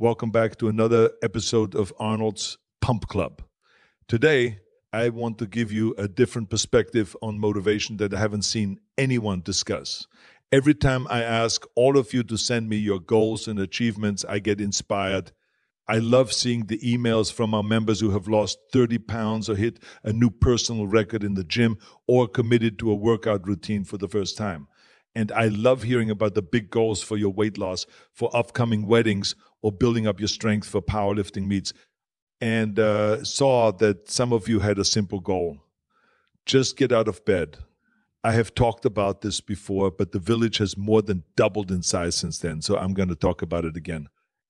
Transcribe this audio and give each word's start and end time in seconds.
Welcome 0.00 0.30
back 0.30 0.54
to 0.58 0.68
another 0.68 1.10
episode 1.24 1.74
of 1.74 1.92
Arnold's 1.98 2.56
Pump 2.80 3.08
Club. 3.08 3.42
Today, 4.06 4.60
I 4.92 5.08
want 5.08 5.38
to 5.38 5.46
give 5.48 5.72
you 5.72 5.92
a 5.98 6.06
different 6.06 6.50
perspective 6.50 7.16
on 7.20 7.40
motivation 7.40 7.96
that 7.96 8.14
I 8.14 8.18
haven't 8.20 8.42
seen 8.42 8.78
anyone 8.96 9.40
discuss. 9.40 10.06
Every 10.52 10.74
time 10.74 11.08
I 11.10 11.24
ask 11.24 11.66
all 11.74 11.98
of 11.98 12.14
you 12.14 12.22
to 12.22 12.36
send 12.36 12.68
me 12.68 12.76
your 12.76 13.00
goals 13.00 13.48
and 13.48 13.58
achievements, 13.58 14.24
I 14.28 14.38
get 14.38 14.60
inspired. 14.60 15.32
I 15.88 15.98
love 15.98 16.32
seeing 16.32 16.66
the 16.66 16.78
emails 16.78 17.32
from 17.32 17.52
our 17.52 17.64
members 17.64 17.98
who 17.98 18.10
have 18.10 18.28
lost 18.28 18.60
30 18.72 18.98
pounds 18.98 19.50
or 19.50 19.56
hit 19.56 19.82
a 20.04 20.12
new 20.12 20.30
personal 20.30 20.86
record 20.86 21.24
in 21.24 21.34
the 21.34 21.42
gym 21.42 21.76
or 22.06 22.28
committed 22.28 22.78
to 22.78 22.92
a 22.92 22.94
workout 22.94 23.48
routine 23.48 23.82
for 23.82 23.98
the 23.98 24.08
first 24.08 24.36
time. 24.36 24.68
And 25.14 25.32
I 25.32 25.48
love 25.48 25.82
hearing 25.82 26.10
about 26.10 26.34
the 26.34 26.42
big 26.42 26.70
goals 26.70 27.02
for 27.02 27.16
your 27.16 27.32
weight 27.32 27.58
loss, 27.58 27.86
for 28.12 28.34
upcoming 28.36 28.86
weddings, 28.86 29.34
or 29.62 29.72
building 29.72 30.06
up 30.06 30.20
your 30.20 30.28
strength 30.28 30.68
for 30.68 30.80
powerlifting 30.80 31.46
meets. 31.46 31.72
And 32.40 32.78
uh, 32.78 33.24
saw 33.24 33.72
that 33.72 34.08
some 34.08 34.32
of 34.32 34.48
you 34.48 34.60
had 34.60 34.78
a 34.78 34.84
simple 34.84 35.20
goal 35.20 35.58
just 36.46 36.76
get 36.76 36.92
out 36.92 37.08
of 37.08 37.24
bed. 37.24 37.58
I 38.24 38.32
have 38.32 38.54
talked 38.54 38.84
about 38.84 39.20
this 39.20 39.40
before, 39.40 39.90
but 39.90 40.12
the 40.12 40.18
village 40.18 40.58
has 40.58 40.76
more 40.76 41.02
than 41.02 41.22
doubled 41.36 41.70
in 41.70 41.82
size 41.82 42.16
since 42.16 42.38
then. 42.38 42.62
So 42.62 42.76
I'm 42.76 42.94
going 42.94 43.10
to 43.10 43.14
talk 43.14 43.42
about 43.42 43.64
it 43.64 43.76
again. 43.76 44.08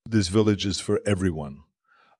This 0.08 0.28
village 0.28 0.64
is 0.64 0.80
for 0.80 1.00
everyone. 1.04 1.64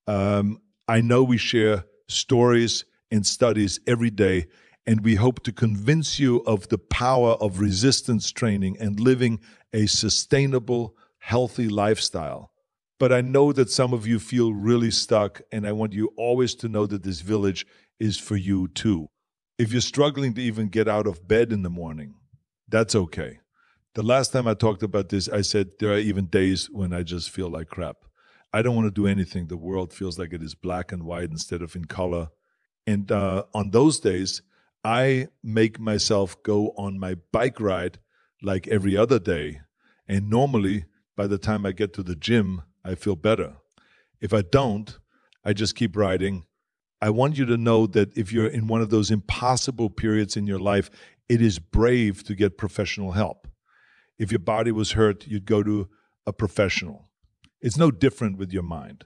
Um, 0.06 0.60
I 0.86 1.00
know 1.00 1.22
we 1.22 1.38
share 1.38 1.84
stories 2.06 2.84
and 3.10 3.27
studies 3.27 3.80
every 3.86 4.10
day 4.10 4.46
and 4.88 5.05
we 5.05 5.16
hope 5.16 5.42
to 5.42 5.52
convince 5.52 6.19
you 6.19 6.38
of 6.47 6.70
the 6.70 6.78
power 6.78 7.33
of 7.33 7.60
resistance 7.60 8.33
training 8.33 8.74
and 8.80 8.98
living 8.98 9.38
a 9.74 9.84
sustainable, 9.84 10.97
healthy 11.19 11.69
lifestyle. 11.69 12.52
But 12.98 13.12
I 13.12 13.20
know 13.20 13.52
that 13.52 13.70
some 13.70 13.92
of 13.92 14.06
you 14.06 14.19
feel 14.19 14.55
really 14.55 14.91
stuck, 14.91 15.42
and 15.52 15.69
I 15.69 15.73
want 15.73 15.92
you 15.92 16.09
always 16.16 16.55
to 16.56 16.70
know 16.70 16.87
that 16.87 17.02
this 17.02 17.20
village 17.20 17.67
is 18.00 18.19
for 18.19 18.36
you 18.36 18.67
too. 18.69 19.11
If 19.58 19.72
you're 19.72 19.83
struggling 19.83 20.33
to 20.34 20.41
even 20.41 20.69
get 20.69 20.89
out 20.89 21.06
of 21.06 21.28
bed 21.28 21.52
in 21.52 21.64
the 21.64 21.69
morning, 21.69 22.14
that's 22.67 22.95
okay. 22.95 23.41
The 23.95 24.02
last 24.02 24.33
time 24.33 24.48
I 24.48 24.55
talked 24.55 24.83
about 24.83 25.11
this, 25.11 25.28
I 25.28 25.42
said 25.42 25.69
there 25.80 25.92
are 25.92 25.98
even 25.98 26.28
days 26.28 26.70
when 26.70 26.95
I 26.95 27.02
just 27.02 27.28
feel 27.28 27.50
like 27.50 27.69
crap. 27.69 27.97
I 28.55 28.62
don't 28.62 28.75
want 28.75 28.86
to 28.86 29.02
do 29.02 29.06
anything. 29.06 29.48
The 29.48 29.58
world 29.58 29.92
feels 29.92 30.19
like 30.19 30.33
it 30.33 30.42
is 30.42 30.55
black 30.55 30.92
and 30.92 31.02
white 31.02 31.30
instead 31.30 31.61
of 31.61 31.77
in 31.77 31.84
color. 31.84 32.28
And 32.86 33.12
uh, 33.12 33.45
on 33.52 33.70
those 33.70 34.00
days, 34.00 34.41
I 34.84 35.28
make 35.42 35.80
myself 35.80 36.42
go 36.42 36.68
on 36.76 36.98
my 36.98 37.16
bike 37.32 37.60
ride 37.60 37.98
like 38.42 38.68
every 38.68 38.96
other 38.96 39.18
day. 39.18 39.60
And 40.06 40.30
normally, 40.30 40.86
by 41.16 41.26
the 41.26 41.38
time 41.38 41.66
I 41.66 41.72
get 41.72 41.92
to 41.94 42.02
the 42.02 42.16
gym, 42.16 42.62
I 42.84 42.94
feel 42.94 43.16
better. 43.16 43.56
If 44.20 44.32
I 44.32 44.42
don't, 44.42 44.98
I 45.44 45.52
just 45.52 45.74
keep 45.74 45.96
riding. 45.96 46.44
I 47.00 47.10
want 47.10 47.38
you 47.38 47.44
to 47.46 47.56
know 47.56 47.86
that 47.88 48.16
if 48.16 48.32
you're 48.32 48.46
in 48.46 48.66
one 48.66 48.80
of 48.80 48.90
those 48.90 49.10
impossible 49.10 49.90
periods 49.90 50.36
in 50.36 50.46
your 50.46 50.58
life, 50.58 50.90
it 51.28 51.42
is 51.42 51.58
brave 51.58 52.24
to 52.24 52.34
get 52.34 52.58
professional 52.58 53.12
help. 53.12 53.46
If 54.18 54.32
your 54.32 54.40
body 54.40 54.72
was 54.72 54.92
hurt, 54.92 55.26
you'd 55.26 55.44
go 55.44 55.62
to 55.62 55.88
a 56.26 56.32
professional. 56.32 57.10
It's 57.60 57.76
no 57.76 57.90
different 57.90 58.38
with 58.38 58.52
your 58.52 58.62
mind. 58.62 59.04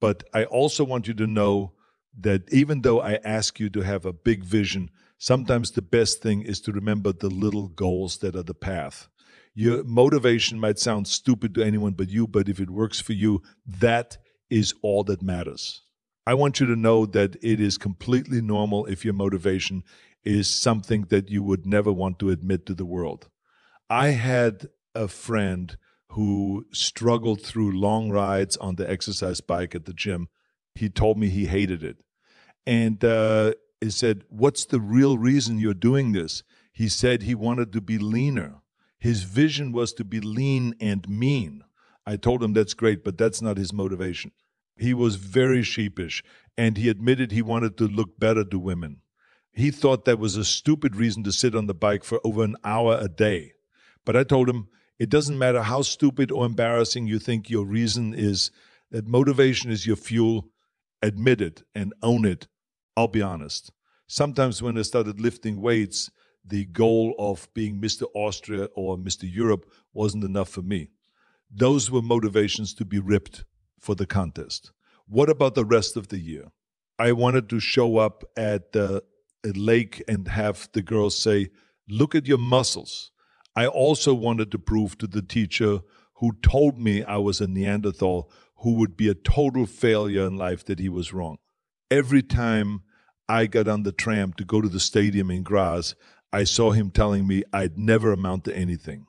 But 0.00 0.24
I 0.34 0.44
also 0.44 0.84
want 0.84 1.06
you 1.06 1.14
to 1.14 1.26
know 1.26 1.72
that 2.18 2.52
even 2.52 2.82
though 2.82 3.00
I 3.00 3.18
ask 3.24 3.60
you 3.60 3.70
to 3.70 3.80
have 3.80 4.04
a 4.04 4.12
big 4.12 4.44
vision, 4.44 4.90
sometimes 5.20 5.70
the 5.70 5.82
best 5.82 6.22
thing 6.22 6.42
is 6.42 6.60
to 6.62 6.72
remember 6.72 7.12
the 7.12 7.28
little 7.28 7.68
goals 7.68 8.18
that 8.18 8.34
are 8.34 8.42
the 8.42 8.54
path. 8.54 9.06
Your 9.54 9.84
motivation 9.84 10.58
might 10.58 10.78
sound 10.78 11.06
stupid 11.06 11.54
to 11.54 11.62
anyone 11.62 11.92
but 11.92 12.08
you, 12.08 12.26
but 12.26 12.48
if 12.48 12.58
it 12.58 12.70
works 12.70 13.00
for 13.00 13.12
you, 13.12 13.42
that 13.66 14.16
is 14.48 14.74
all 14.82 15.04
that 15.04 15.22
matters. 15.22 15.82
I 16.26 16.34
want 16.34 16.58
you 16.58 16.66
to 16.66 16.76
know 16.76 17.04
that 17.06 17.36
it 17.42 17.60
is 17.60 17.76
completely 17.76 18.40
normal 18.40 18.86
if 18.86 19.04
your 19.04 19.14
motivation 19.14 19.84
is 20.24 20.48
something 20.48 21.02
that 21.10 21.28
you 21.28 21.42
would 21.42 21.66
never 21.66 21.92
want 21.92 22.18
to 22.20 22.30
admit 22.30 22.64
to 22.66 22.74
the 22.74 22.86
world. 22.86 23.28
I 23.90 24.08
had 24.08 24.68
a 24.94 25.06
friend 25.06 25.76
who 26.10 26.66
struggled 26.72 27.42
through 27.42 27.78
long 27.78 28.10
rides 28.10 28.56
on 28.56 28.76
the 28.76 28.90
exercise 28.90 29.40
bike 29.40 29.74
at 29.74 29.84
the 29.84 29.92
gym. 29.92 30.28
He 30.74 30.88
told 30.88 31.18
me 31.18 31.28
he 31.28 31.46
hated 31.46 31.84
it. 31.84 31.98
And 32.66 33.02
uh, 33.04 33.52
he 33.80 33.90
said, 33.90 34.24
What's 34.28 34.64
the 34.66 34.80
real 34.80 35.18
reason 35.18 35.58
you're 35.58 35.74
doing 35.74 36.12
this? 36.12 36.42
He 36.72 36.88
said 36.88 37.22
he 37.22 37.34
wanted 37.34 37.72
to 37.72 37.80
be 37.80 37.98
leaner. 37.98 38.60
His 38.98 39.22
vision 39.22 39.72
was 39.72 39.92
to 39.94 40.04
be 40.04 40.20
lean 40.20 40.74
and 40.80 41.08
mean. 41.08 41.64
I 42.06 42.16
told 42.16 42.42
him 42.42 42.52
that's 42.52 42.74
great, 42.74 43.02
but 43.02 43.16
that's 43.16 43.40
not 43.40 43.56
his 43.56 43.72
motivation. 43.72 44.32
He 44.76 44.94
was 44.94 45.16
very 45.16 45.62
sheepish 45.62 46.22
and 46.56 46.76
he 46.76 46.88
admitted 46.88 47.32
he 47.32 47.42
wanted 47.42 47.76
to 47.78 47.88
look 47.88 48.18
better 48.18 48.44
to 48.44 48.58
women. 48.58 49.00
He 49.52 49.70
thought 49.70 50.04
that 50.04 50.18
was 50.18 50.36
a 50.36 50.44
stupid 50.44 50.96
reason 50.96 51.24
to 51.24 51.32
sit 51.32 51.54
on 51.54 51.66
the 51.66 51.74
bike 51.74 52.04
for 52.04 52.20
over 52.24 52.44
an 52.44 52.56
hour 52.64 52.98
a 53.00 53.08
day. 53.08 53.52
But 54.04 54.16
I 54.16 54.24
told 54.24 54.48
him 54.48 54.68
it 54.98 55.08
doesn't 55.10 55.38
matter 55.38 55.62
how 55.62 55.82
stupid 55.82 56.30
or 56.30 56.46
embarrassing 56.46 57.06
you 57.06 57.18
think 57.18 57.48
your 57.48 57.64
reason 57.64 58.14
is, 58.14 58.50
that 58.90 59.06
motivation 59.06 59.70
is 59.70 59.86
your 59.86 59.96
fuel. 59.96 60.48
Admit 61.02 61.40
it 61.40 61.62
and 61.74 61.94
own 62.02 62.26
it 62.26 62.46
I'll 62.96 63.08
be 63.08 63.22
honest. 63.22 63.72
Sometimes 64.06 64.62
when 64.62 64.76
I 64.76 64.82
started 64.82 65.20
lifting 65.20 65.60
weights, 65.60 66.10
the 66.44 66.64
goal 66.64 67.14
of 67.18 67.48
being 67.54 67.80
Mr. 67.80 68.04
Austria 68.14 68.68
or 68.74 68.96
Mr. 68.96 69.32
Europe 69.32 69.70
wasn't 69.92 70.24
enough 70.24 70.48
for 70.48 70.62
me. 70.62 70.90
Those 71.50 71.90
were 71.90 72.02
motivations 72.02 72.74
to 72.74 72.84
be 72.84 72.98
ripped 72.98 73.44
for 73.78 73.94
the 73.94 74.06
contest. 74.06 74.72
What 75.06 75.28
about 75.28 75.54
the 75.54 75.64
rest 75.64 75.96
of 75.96 76.08
the 76.08 76.18
year? 76.18 76.50
I 76.98 77.12
wanted 77.12 77.48
to 77.50 77.60
show 77.60 77.98
up 77.98 78.24
at 78.36 78.74
a 78.76 79.02
lake 79.44 80.02
and 80.06 80.28
have 80.28 80.68
the 80.72 80.82
girls 80.82 81.16
say, 81.16 81.48
Look 81.88 82.14
at 82.14 82.28
your 82.28 82.38
muscles. 82.38 83.10
I 83.56 83.66
also 83.66 84.14
wanted 84.14 84.52
to 84.52 84.58
prove 84.58 84.96
to 84.98 85.08
the 85.08 85.22
teacher 85.22 85.80
who 86.14 86.32
told 86.42 86.78
me 86.78 87.02
I 87.02 87.16
was 87.16 87.40
a 87.40 87.48
Neanderthal, 87.48 88.30
who 88.58 88.74
would 88.74 88.96
be 88.96 89.08
a 89.08 89.14
total 89.14 89.66
failure 89.66 90.26
in 90.26 90.36
life, 90.36 90.64
that 90.66 90.78
he 90.78 90.88
was 90.88 91.12
wrong. 91.12 91.38
Every 91.90 92.22
time 92.22 92.82
I 93.28 93.46
got 93.46 93.66
on 93.66 93.82
the 93.82 93.90
tram 93.90 94.32
to 94.34 94.44
go 94.44 94.60
to 94.60 94.68
the 94.68 94.78
stadium 94.78 95.28
in 95.28 95.42
Graz, 95.42 95.96
I 96.32 96.44
saw 96.44 96.70
him 96.70 96.92
telling 96.92 97.26
me 97.26 97.42
I'd 97.52 97.76
never 97.76 98.12
amount 98.12 98.44
to 98.44 98.56
anything. 98.56 99.06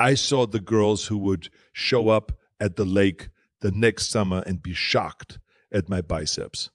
I 0.00 0.14
saw 0.14 0.44
the 0.44 0.58
girls 0.58 1.06
who 1.06 1.16
would 1.18 1.48
show 1.72 2.08
up 2.08 2.32
at 2.58 2.74
the 2.74 2.84
lake 2.84 3.28
the 3.60 3.70
next 3.70 4.10
summer 4.10 4.42
and 4.46 4.60
be 4.60 4.74
shocked 4.74 5.38
at 5.70 5.88
my 5.88 6.00
biceps. 6.00 6.70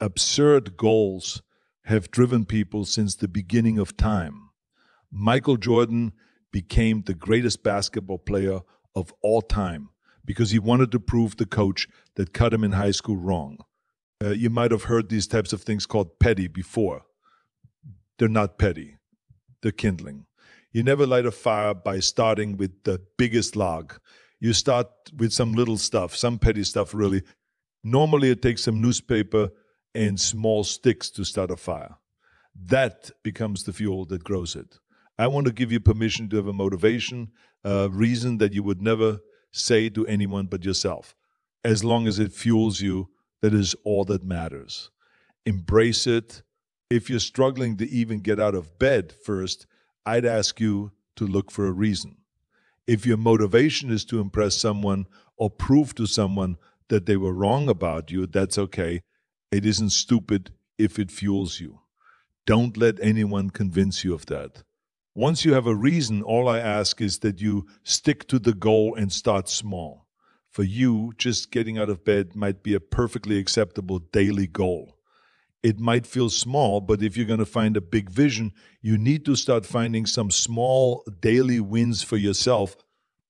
Absurd 0.00 0.78
goals 0.78 1.42
have 1.84 2.10
driven 2.10 2.46
people 2.46 2.86
since 2.86 3.14
the 3.14 3.28
beginning 3.28 3.78
of 3.78 3.98
time. 3.98 4.48
Michael 5.12 5.58
Jordan 5.58 6.12
became 6.50 7.02
the 7.02 7.12
greatest 7.12 7.62
basketball 7.62 8.18
player 8.18 8.60
of 8.94 9.12
all 9.20 9.42
time 9.42 9.90
because 10.24 10.50
he 10.50 10.58
wanted 10.58 10.90
to 10.92 10.98
prove 10.98 11.36
the 11.36 11.44
coach 11.44 11.88
that 12.14 12.32
cut 12.32 12.54
him 12.54 12.64
in 12.64 12.72
high 12.72 12.90
school 12.90 13.18
wrong. 13.18 13.58
Uh, 14.24 14.30
you 14.30 14.48
might 14.48 14.70
have 14.70 14.84
heard 14.84 15.08
these 15.08 15.26
types 15.26 15.52
of 15.52 15.62
things 15.62 15.84
called 15.84 16.18
petty 16.18 16.48
before. 16.48 17.02
They're 18.18 18.28
not 18.28 18.58
petty, 18.58 18.96
they're 19.60 19.72
kindling. 19.72 20.26
You 20.72 20.82
never 20.82 21.06
light 21.06 21.26
a 21.26 21.30
fire 21.30 21.74
by 21.74 22.00
starting 22.00 22.56
with 22.56 22.84
the 22.84 23.00
biggest 23.18 23.54
log. 23.54 23.94
You 24.40 24.52
start 24.52 24.88
with 25.16 25.32
some 25.32 25.52
little 25.52 25.76
stuff, 25.76 26.16
some 26.16 26.38
petty 26.38 26.64
stuff, 26.64 26.94
really. 26.94 27.22
Normally, 27.82 28.30
it 28.30 28.40
takes 28.40 28.64
some 28.64 28.80
newspaper 28.80 29.50
and 29.94 30.18
small 30.18 30.64
sticks 30.64 31.10
to 31.10 31.24
start 31.24 31.50
a 31.50 31.56
fire. 31.56 31.96
That 32.54 33.10
becomes 33.22 33.64
the 33.64 33.72
fuel 33.72 34.04
that 34.06 34.24
grows 34.24 34.56
it. 34.56 34.78
I 35.18 35.26
want 35.26 35.46
to 35.46 35.52
give 35.52 35.70
you 35.70 35.80
permission 35.80 36.28
to 36.30 36.36
have 36.36 36.48
a 36.48 36.52
motivation, 36.52 37.30
a 37.62 37.88
reason 37.88 38.38
that 38.38 38.52
you 38.52 38.62
would 38.62 38.80
never 38.80 39.20
say 39.52 39.88
to 39.90 40.06
anyone 40.06 40.46
but 40.46 40.64
yourself, 40.64 41.14
as 41.62 41.84
long 41.84 42.08
as 42.08 42.18
it 42.18 42.32
fuels 42.32 42.80
you 42.80 43.10
that 43.44 43.52
is 43.52 43.76
all 43.84 44.06
that 44.06 44.24
matters. 44.24 44.88
Embrace 45.44 46.06
it. 46.06 46.40
If 46.88 47.10
you're 47.10 47.18
struggling 47.18 47.76
to 47.76 47.86
even 47.90 48.20
get 48.20 48.40
out 48.40 48.54
of 48.54 48.78
bed 48.78 49.12
first, 49.12 49.66
I'd 50.06 50.24
ask 50.24 50.62
you 50.62 50.92
to 51.16 51.26
look 51.26 51.50
for 51.50 51.66
a 51.66 51.70
reason. 51.70 52.16
If 52.86 53.04
your 53.04 53.18
motivation 53.18 53.90
is 53.90 54.06
to 54.06 54.18
impress 54.18 54.56
someone 54.56 55.08
or 55.36 55.50
prove 55.50 55.94
to 55.96 56.06
someone 56.06 56.56
that 56.88 57.04
they 57.04 57.18
were 57.18 57.34
wrong 57.34 57.68
about 57.68 58.10
you, 58.10 58.26
that's 58.26 58.56
okay. 58.56 59.02
It 59.52 59.66
isn't 59.66 59.90
stupid 59.90 60.52
if 60.78 60.98
it 60.98 61.10
fuels 61.10 61.60
you. 61.60 61.80
Don't 62.46 62.78
let 62.78 62.98
anyone 63.02 63.50
convince 63.50 64.04
you 64.04 64.14
of 64.14 64.24
that. 64.24 64.62
Once 65.14 65.44
you 65.44 65.52
have 65.52 65.66
a 65.66 65.76
reason, 65.76 66.22
all 66.22 66.48
I 66.48 66.60
ask 66.60 66.98
is 67.02 67.18
that 67.18 67.42
you 67.42 67.66
stick 67.82 68.26
to 68.28 68.38
the 68.38 68.54
goal 68.54 68.94
and 68.94 69.12
start 69.12 69.50
small 69.50 70.03
for 70.54 70.62
you, 70.62 71.12
just 71.18 71.50
getting 71.50 71.78
out 71.78 71.90
of 71.90 72.04
bed 72.04 72.36
might 72.36 72.62
be 72.62 72.74
a 72.74 72.80
perfectly 72.80 73.38
acceptable 73.38 73.98
daily 73.98 74.46
goal. 74.46 74.96
It 75.64 75.80
might 75.80 76.06
feel 76.06 76.30
small, 76.30 76.80
but 76.80 77.02
if 77.02 77.16
you're 77.16 77.26
going 77.26 77.40
to 77.40 77.44
find 77.44 77.76
a 77.76 77.80
big 77.80 78.08
vision, 78.08 78.52
you 78.80 78.96
need 78.96 79.24
to 79.24 79.34
start 79.34 79.66
finding 79.66 80.06
some 80.06 80.30
small 80.30 81.04
daily 81.20 81.58
wins 81.58 82.04
for 82.04 82.16
yourself. 82.16 82.76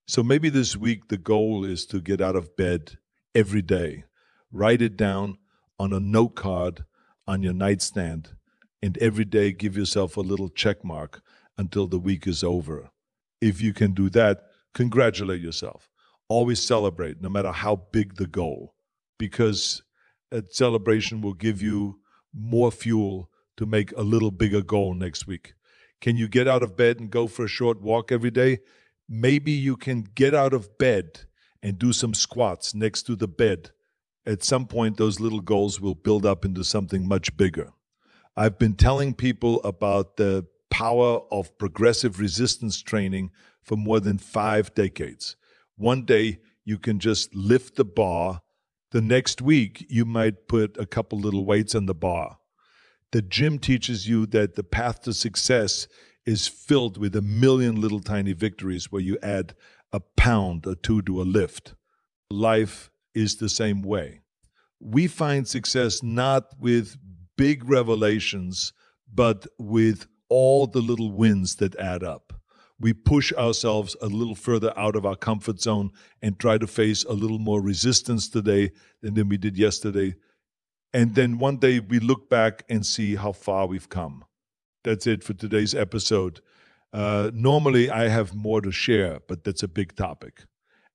So 0.06 0.22
maybe 0.22 0.50
this 0.50 0.76
week 0.76 1.08
the 1.08 1.16
goal 1.16 1.64
is 1.64 1.86
to 1.86 2.02
get 2.02 2.20
out 2.20 2.36
of 2.36 2.56
bed 2.56 2.98
every 3.34 3.62
day. 3.62 4.04
Write 4.52 4.82
it 4.82 4.98
down 4.98 5.38
on 5.78 5.94
a 5.94 6.00
note 6.00 6.34
card 6.34 6.84
on 7.26 7.42
your 7.42 7.54
nightstand, 7.54 8.34
and 8.82 8.98
every 8.98 9.24
day 9.24 9.50
give 9.50 9.78
yourself 9.78 10.18
a 10.18 10.20
little 10.20 10.50
check 10.50 10.84
mark 10.84 11.22
until 11.56 11.86
the 11.86 11.98
week 11.98 12.26
is 12.26 12.44
over. 12.44 12.90
If 13.40 13.62
you 13.62 13.72
can 13.72 13.94
do 13.94 14.10
that, 14.10 14.42
congratulate 14.74 15.40
yourself. 15.40 15.88
Always 16.28 16.62
celebrate, 16.62 17.20
no 17.20 17.28
matter 17.28 17.52
how 17.52 17.76
big 17.92 18.16
the 18.16 18.26
goal, 18.26 18.74
because 19.18 19.82
a 20.32 20.42
celebration 20.50 21.20
will 21.20 21.34
give 21.34 21.60
you 21.62 22.00
more 22.32 22.72
fuel 22.72 23.30
to 23.56 23.66
make 23.66 23.92
a 23.92 24.02
little 24.02 24.30
bigger 24.30 24.62
goal 24.62 24.94
next 24.94 25.26
week. 25.26 25.54
Can 26.00 26.16
you 26.16 26.28
get 26.28 26.48
out 26.48 26.62
of 26.62 26.76
bed 26.76 26.98
and 26.98 27.10
go 27.10 27.26
for 27.26 27.44
a 27.44 27.48
short 27.48 27.80
walk 27.80 28.10
every 28.10 28.30
day? 28.30 28.58
Maybe 29.08 29.52
you 29.52 29.76
can 29.76 30.02
get 30.02 30.34
out 30.34 30.52
of 30.52 30.76
bed 30.78 31.20
and 31.62 31.78
do 31.78 31.92
some 31.92 32.14
squats 32.14 32.74
next 32.74 33.04
to 33.04 33.16
the 33.16 33.28
bed. 33.28 33.70
At 34.26 34.42
some 34.42 34.66
point, 34.66 34.96
those 34.96 35.20
little 35.20 35.40
goals 35.40 35.80
will 35.80 35.94
build 35.94 36.26
up 36.26 36.44
into 36.44 36.64
something 36.64 37.06
much 37.06 37.36
bigger. 37.36 37.70
I've 38.36 38.58
been 38.58 38.74
telling 38.74 39.14
people 39.14 39.62
about 39.62 40.16
the 40.16 40.46
power 40.70 41.20
of 41.30 41.56
progressive 41.58 42.18
resistance 42.18 42.82
training 42.82 43.30
for 43.62 43.76
more 43.76 44.00
than 44.00 44.18
five 44.18 44.74
decades. 44.74 45.36
One 45.76 46.04
day, 46.04 46.38
you 46.64 46.78
can 46.78 46.98
just 46.98 47.34
lift 47.34 47.76
the 47.76 47.84
bar. 47.84 48.42
The 48.92 49.00
next 49.00 49.42
week, 49.42 49.84
you 49.88 50.04
might 50.04 50.46
put 50.48 50.76
a 50.78 50.86
couple 50.86 51.18
little 51.18 51.44
weights 51.44 51.74
on 51.74 51.86
the 51.86 51.94
bar. 51.94 52.38
The 53.12 53.22
gym 53.22 53.58
teaches 53.58 54.08
you 54.08 54.26
that 54.26 54.54
the 54.54 54.64
path 54.64 55.02
to 55.02 55.12
success 55.12 55.86
is 56.26 56.48
filled 56.48 56.96
with 56.96 57.14
a 57.14 57.22
million 57.22 57.80
little 57.80 58.00
tiny 58.00 58.32
victories 58.32 58.90
where 58.90 59.02
you 59.02 59.18
add 59.22 59.54
a 59.92 60.00
pound 60.00 60.66
or 60.66 60.74
two 60.74 61.02
to 61.02 61.20
a 61.20 61.24
lift. 61.24 61.74
Life 62.30 62.90
is 63.14 63.36
the 63.36 63.48
same 63.48 63.82
way. 63.82 64.20
We 64.80 65.06
find 65.06 65.46
success 65.46 66.02
not 66.02 66.54
with 66.58 66.96
big 67.36 67.68
revelations, 67.68 68.72
but 69.12 69.46
with 69.58 70.06
all 70.28 70.66
the 70.66 70.80
little 70.80 71.12
wins 71.12 71.56
that 71.56 71.76
add 71.76 72.02
up. 72.02 72.32
We 72.80 72.92
push 72.92 73.32
ourselves 73.32 73.96
a 74.02 74.06
little 74.06 74.34
further 74.34 74.72
out 74.76 74.96
of 74.96 75.06
our 75.06 75.16
comfort 75.16 75.60
zone 75.60 75.90
and 76.20 76.38
try 76.38 76.58
to 76.58 76.66
face 76.66 77.04
a 77.04 77.12
little 77.12 77.38
more 77.38 77.60
resistance 77.60 78.28
today 78.28 78.72
than 79.00 79.28
we 79.28 79.36
did 79.36 79.56
yesterday. 79.56 80.14
And 80.92 81.14
then 81.14 81.38
one 81.38 81.58
day 81.58 81.80
we 81.80 81.98
look 81.98 82.28
back 82.28 82.64
and 82.68 82.84
see 82.84 83.14
how 83.16 83.32
far 83.32 83.66
we've 83.66 83.88
come. 83.88 84.24
That's 84.82 85.06
it 85.06 85.24
for 85.24 85.34
today's 85.34 85.74
episode. 85.74 86.40
Uh, 86.92 87.30
normally, 87.34 87.90
I 87.90 88.08
have 88.08 88.34
more 88.34 88.60
to 88.60 88.70
share, 88.70 89.20
but 89.26 89.42
that's 89.44 89.62
a 89.62 89.68
big 89.68 89.96
topic. 89.96 90.44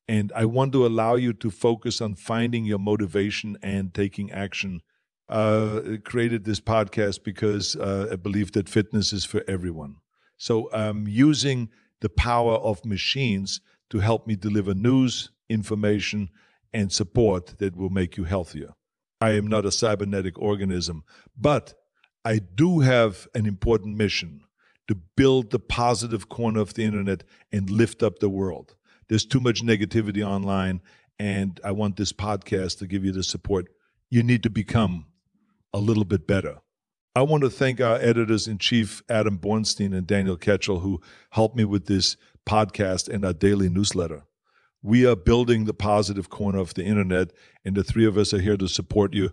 And 0.08 0.32
I 0.36 0.46
want 0.46 0.72
to 0.74 0.86
allow 0.86 1.16
you 1.16 1.34
to 1.34 1.52
focus 1.52 2.02
on 2.02 2.16
finding 2.16 2.66
your 2.66 2.80
motivation 2.80 3.58
and 3.62 3.94
taking 3.94 4.32
action. 4.32 4.82
Uh, 5.28 5.98
created 6.04 6.46
this 6.46 6.60
podcast 6.60 7.24
because 7.24 7.76
uh, 7.76 8.08
I 8.12 8.16
believe 8.16 8.54
that 8.54 8.68
fitness 8.68 9.14
is 9.14 9.26
for 9.26 9.44
everyone. 9.48 9.98
So 10.40 10.72
I'm 10.72 11.06
using 11.08 11.70
the 12.00 12.10
power 12.10 12.54
of 12.54 12.86
machines 12.86 13.60
to 13.90 14.00
help 14.00 14.26
me 14.26 14.36
deliver 14.36 14.74
news, 14.74 15.32
information, 15.50 16.30
and 16.74 16.92
support 16.92 17.58
that 17.60 17.76
will 17.76 17.90
make 17.90 18.16
you 18.16 18.24
healthier. 18.24 18.74
I 19.20 19.32
am 19.32 19.48
not 19.48 19.66
a 19.66 19.72
cybernetic 19.72 20.40
organism, 20.40 21.04
but 21.38 21.74
I 22.24 22.40
do 22.40 22.80
have 22.80 23.28
an 23.36 23.46
important 23.46 23.98
mission 23.98 24.42
to 24.88 24.96
build 24.96 25.52
the 25.52 25.60
positive 25.60 26.30
corner 26.30 26.62
of 26.62 26.74
the 26.74 26.86
internet 26.86 27.26
and 27.52 27.70
lift 27.70 28.02
up 28.02 28.20
the 28.20 28.30
world. 28.30 28.76
There's 29.10 29.26
too 29.26 29.42
much 29.42 29.62
negativity 29.62 30.26
online, 30.26 30.82
and 31.20 31.60
I 31.66 31.72
want 31.72 31.98
this 31.98 32.14
podcast 32.14 32.78
to 32.80 32.88
give 32.88 33.04
you 33.04 33.12
the 33.12 33.24
support 33.24 33.68
you 34.10 34.24
need 34.24 34.44
to 34.44 34.50
become 34.50 35.08
a 35.74 35.80
little 35.80 36.06
bit 36.06 36.26
better. 36.26 36.60
I 37.16 37.24
want 37.24 37.42
to 37.42 37.50
thank 37.50 37.82
our 37.82 37.96
editors 37.96 38.48
in 38.48 38.60
chief, 38.60 39.02
Adam 39.10 39.40
Bornstein 39.40 39.98
and 39.98 40.06
Daniel 40.06 40.38
Ketchell, 40.38 40.82
who 40.82 41.02
helped 41.32 41.56
me 41.56 41.66
with 41.66 41.88
this 41.88 42.16
podcast 42.48 43.10
and 43.10 43.26
our 43.26 43.34
daily 43.34 43.68
newsletter. 43.68 44.26
We 44.84 45.08
are 45.08 45.16
building 45.16 45.66
the 45.66 45.74
positive 45.74 46.30
corner 46.30 46.60
of 46.60 46.76
the 46.76 46.86
internet, 46.86 47.34
and 47.66 47.76
the 47.76 47.84
three 47.84 48.06
of 48.06 48.16
us 48.16 48.32
are 48.34 48.40
here 48.40 48.58
to 48.58 48.68
support 48.68 49.16
you. 49.16 49.32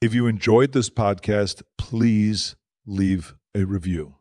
If 0.00 0.14
you 0.14 0.26
enjoyed 0.26 0.72
this 0.72 0.88
podcast, 0.88 1.62
please 1.76 2.56
leave 2.86 3.34
a 3.54 3.64
review. 3.64 4.14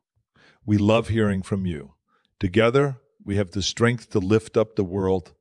We 0.66 0.78
love 0.78 1.08
hearing 1.08 1.42
from 1.42 1.66
you. 1.66 1.94
Together, 2.42 3.00
we 3.24 3.38
have 3.38 3.52
the 3.52 3.62
strength 3.62 4.10
to 4.10 4.20
lift 4.20 4.58
up 4.58 4.76
the 4.76 4.84
world 4.84 5.34